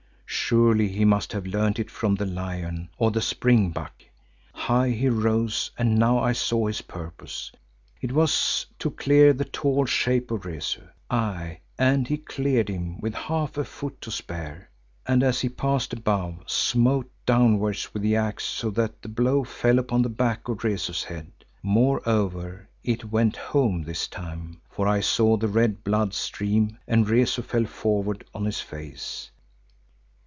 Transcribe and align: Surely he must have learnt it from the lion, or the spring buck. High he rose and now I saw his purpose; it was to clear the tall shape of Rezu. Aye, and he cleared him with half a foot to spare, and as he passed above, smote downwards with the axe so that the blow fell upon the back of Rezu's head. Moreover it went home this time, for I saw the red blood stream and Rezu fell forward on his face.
Surely 0.33 0.87
he 0.89 1.05
must 1.05 1.31
have 1.31 1.45
learnt 1.45 1.79
it 1.79 1.89
from 1.89 2.15
the 2.15 2.25
lion, 2.25 2.89
or 2.97 3.11
the 3.11 3.21
spring 3.21 3.69
buck. 3.69 3.93
High 4.53 4.89
he 4.89 5.07
rose 5.07 5.71
and 5.77 5.97
now 5.97 6.19
I 6.19 6.33
saw 6.33 6.67
his 6.67 6.81
purpose; 6.81 7.53
it 8.01 8.11
was 8.11 8.65
to 8.79 8.91
clear 8.91 9.31
the 9.31 9.45
tall 9.45 9.85
shape 9.85 10.29
of 10.29 10.45
Rezu. 10.45 10.81
Aye, 11.09 11.59
and 11.77 12.05
he 12.07 12.17
cleared 12.17 12.67
him 12.69 12.99
with 12.99 13.13
half 13.13 13.57
a 13.57 13.63
foot 13.63 14.01
to 14.01 14.11
spare, 14.11 14.69
and 15.05 15.23
as 15.23 15.39
he 15.39 15.47
passed 15.47 15.93
above, 15.93 16.39
smote 16.47 17.09
downwards 17.25 17.93
with 17.93 18.03
the 18.03 18.17
axe 18.17 18.45
so 18.45 18.69
that 18.71 19.01
the 19.01 19.09
blow 19.09 19.45
fell 19.45 19.79
upon 19.79 20.01
the 20.01 20.09
back 20.09 20.49
of 20.49 20.65
Rezu's 20.65 21.03
head. 21.05 21.31
Moreover 21.63 22.67
it 22.83 23.05
went 23.05 23.37
home 23.37 23.83
this 23.83 24.05
time, 24.05 24.61
for 24.69 24.85
I 24.85 24.99
saw 24.99 25.37
the 25.37 25.47
red 25.47 25.81
blood 25.85 26.13
stream 26.13 26.77
and 26.87 27.07
Rezu 27.09 27.41
fell 27.41 27.65
forward 27.65 28.25
on 28.33 28.43
his 28.43 28.59
face. 28.59 29.29